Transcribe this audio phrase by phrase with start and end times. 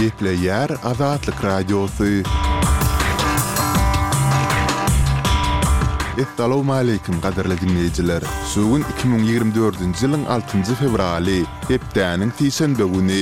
[0.00, 2.04] Gepli Yer Azatlık Radyosu.
[6.22, 8.22] Assalamu alaykum qadirli dinleyiciler.
[8.52, 11.36] Sugun 2024-nji ýylyň 6-njy fevraly,
[11.68, 13.20] hepdäniň 30-njy güni.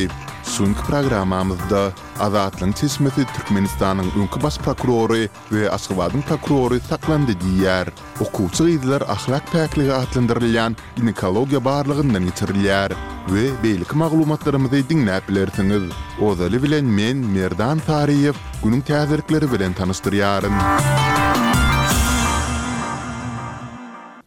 [0.54, 1.82] Sunk programamyzda
[2.28, 7.90] Azatlyň tesmeti Türkmenistanyň öňkü baş prokurory we Aşgabatyň prokurory saklandy diýär.
[8.22, 13.17] Okuwçy ахлак ahlak päkligi atlandyrylýan ginekologiýa barlygyndan ýetirilýär.
[13.34, 15.82] ve beylik maglumatlarymyzy dinläp bilersiňiz.
[16.28, 20.54] Ozaly bilen men Merdan Tariyev günüň täzelikleri bilen tanıştyryaryn.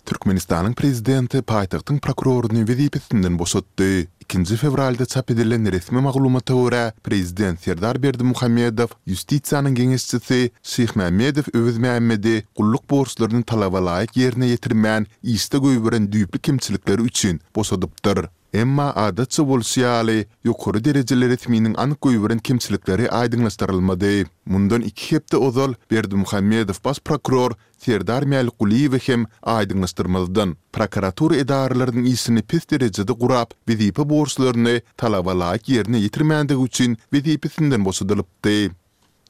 [0.05, 4.07] Türkmenistanyň prezidenti paýtagtyň prokurorunyň wezipetinden bosatdy.
[4.19, 11.77] 2 fevralda çap edilen resmi maglumata görä, prezident Serdar Berdimuhammedow Justitsiýanyň gengesçisi Şeýh Mehmedow öwüz
[11.79, 18.27] Mehmedi gulluk borçlaryny talap etmäni ýerine ýetirmän, iste goýberen düýpli kimçilikleri üçin bosadypdyr.
[18.53, 24.25] Emma adatsa bolsyaly ýokary derejeli ritminiň anyk goýberen kimçilikleri aýdyňlaşdyrylmady.
[24.45, 29.23] Mundan 2 hepte ozal Berdi Muhammedow bas prokuror Serdar Mälkuliýew hem
[29.55, 30.57] aýdyňlaşdyrmazdan.
[30.73, 38.71] Prokuratura edarlarynyň isini pes derejede gurap, wezipe borslarını talaba yerine ýerine ýetirmändigi üçin wezipesinden bosadylypdy.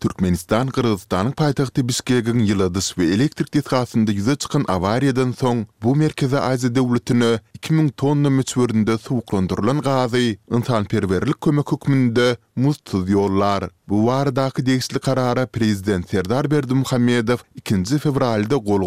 [0.02, 6.70] Türkmenistan Kırgızstanyň paýtagty Bişkekiň ýyldys we elektrik tesgatynda ýüze çykan avariyadan soň bu merkezi aýzy
[6.78, 13.70] döwletine 2000 tonna müçwerinde suwuklandyrylan gazi, insan perwerlik kömek hukmunda muz tuz ýollar.
[13.90, 18.82] Bu wardaky deyisli karara prezident Serdar Berdimuhammedow 2-nji fevralda gol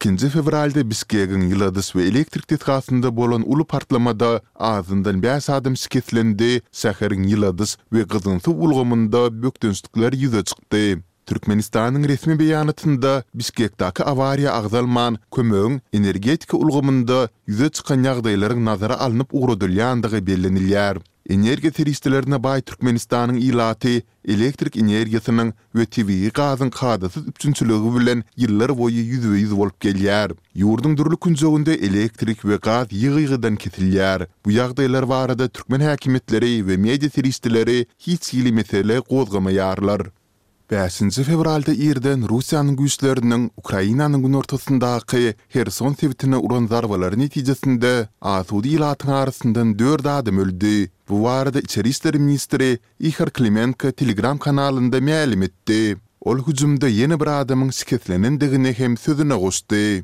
[0.00, 7.22] 2 fevralda Biskegin yladys we elektrik tetgasında bolan ulu partlamada azından 5 adam siketlendi, sahirin
[7.22, 10.96] yladys we gyzyntı ulgamında bökdönstükler yüze çıktı.
[11.26, 17.16] Türkmenistanyň resmi beýanatynda Bişkekdäki avaria agzalman kömegiň energetiki ulgamynda
[17.48, 21.00] ýüze çykan ýagdaýlaryň nazara alınıp ugrudylýandygy bellenilýär.
[21.38, 23.96] Energiýa terestrilerine bay Türkmenistanyň ilaty
[24.36, 30.30] elektrik energiýasynyň we TV gazyň kadasy üçünçüligi bilen ýyllar boýy ýüzüwe ýüz bolup gelýär.
[30.62, 34.28] Ýurdun dürli künjegünde elektrik we gaz ýygygydan kesilýär.
[34.46, 40.06] Bu ýagdaýlar barada türkmen häkimetleri we media terestrileri hiç ýyly meselele gozgamaýarlar.
[40.70, 47.92] Bäsinji fevralda Irden Russiýanyň güýçlerini Ukrainanyň gün ortasyndaky Kherson sewtine uran zarbalary netijesinde
[48.32, 50.90] Asudi ýlatyň arasyndan 4 adam öldi.
[51.08, 55.96] Bu barada Içeri işler ministri Ihar Klimenko Telegram kanalynda mälim etdi.
[56.26, 60.02] Ol hüjümde ýene bir adamyň siketlenendigini hem sözüne goşdy.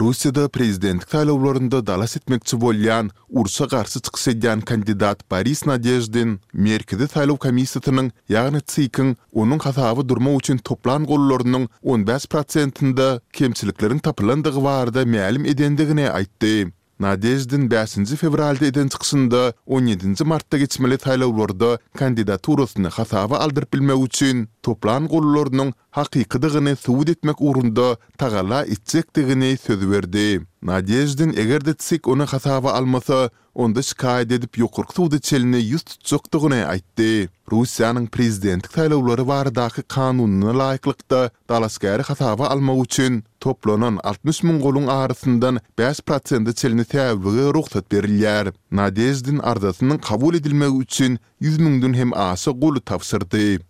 [0.00, 3.10] Rusiyada prezident saylovlarında dalas etmekçi bolýan
[3.40, 6.36] Ursa garşy çykyş edýän kandidat Paris Nadezhdin
[6.66, 9.10] Merkezi saylow komissiýasynyň ýagny çykyň
[9.44, 13.08] onuň hasaby durmak üçin toplan gollarynyň 15%-nda
[13.40, 16.54] kemçilikleriň tapylandygy barada maglum edendigini aýtdy.
[17.02, 25.06] Nadezdin 5-nji fevralda eden çıxsında 17-nji martda geçmeli taýlawlarda kandidaturasyny hasaba aldyryp bilmek üçin toplan
[25.06, 30.28] gollarynyň haqiqydygyny subut etmek urunda tagala içekdigini söz berdi.
[30.62, 37.28] Nadezdin egerde tsik ony hasaba almasa, onda şikayet edip yokurk tuğdu çelini yüz tutacaktuğunu aytdi.
[37.52, 45.58] Rusiyanın prezidentik taylavları vardaki kanununa layıklıkta dalaskari hatava alma uçun toplanan 60 min golun ağrısından
[45.78, 48.48] 5 prosenti çelini tevvigi ruhsat berilyar.
[48.72, 53.68] Nadezdin ardasinin kabul edilmek uçun 100 min hem asa golu tavsırdı.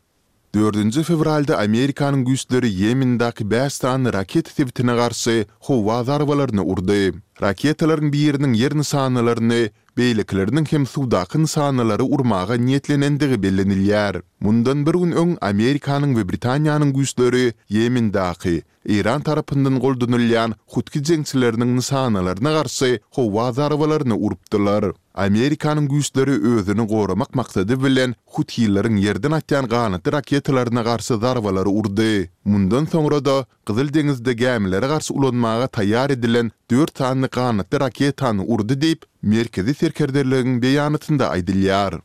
[0.55, 7.13] 4 fevralda Amerikanın güstleri Yemindaki bəstan raket tevitini garşy xuva zarvalarını urdi.
[7.43, 14.17] Raketalarin bir yerinin yer nisanalarını, beyliklerinin hem sudaqı nisanaları urmaga niyetlenendigi belleniliyar.
[14.41, 18.61] Mundan bir gün öň Amerikanyň we Britaniýanyň güýçleri Yemen daky
[18.99, 24.87] Iran tarapyndan goldunylýan hutki jeňçileriniň nysanalaryna garşy howa zarbalaryny urupdylar.
[25.27, 32.31] Amerikanyň güýçleri özüni goramak maksady bilen hutkiýlaryň ýerden atýan gany raketalaryna garşy zarbalary urdy.
[32.45, 38.75] Mundan soňra da Gyzyl deňizde gämlere garşy ulanmaga taýýar edilen 4 tanly gany raketany urdy
[38.87, 39.03] diýip
[39.35, 41.99] merkezi serkerderligiň beýanatynda aýdylýar.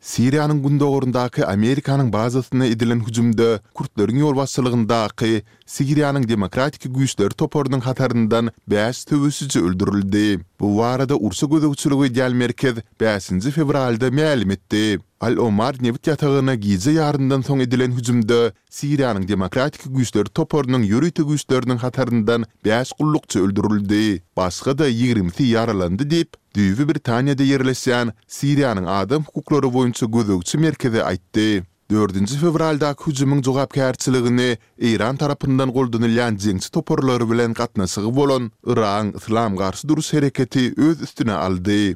[0.00, 9.04] Siriýa hünär gudogorundaky Amerikanyň bazasyny edilen hüjümde, kurtlaryň ýolbaşçylygındaky Sigiriyanın demokratik güýçleri toparynyň hatarından bäş
[9.08, 10.40] töwüsüzi öldürildi.
[10.60, 14.98] Bu warada Ursa gözegçiligi ideal merkez 5-nji fevralda ma'lum etdi.
[15.20, 18.40] Al Omar Nevit ýatagyna gize ýarından soň edilen hüjümde
[18.80, 24.22] Sigiriyanın demokratik güýçleri toparynyň ýürüýtüp güýçlerini hatarından bäş gullukça öldürildi.
[24.36, 31.60] Başga da 20-si ýaralandy diýip Düýbe Britaniýada ýerleşen Sigiriyanyň adam hukuklary boýunça gözegçi merkezi aýtdy.
[31.90, 34.46] 4-nji fevralda hujumyň jogapkärçiligini
[34.90, 41.32] Iran tarapyndan goldanylan jeňsi toparlary bilen gatnaşygy bolan Iran Islam garşy duruş hereketi öz üstüne
[41.46, 41.80] aldy.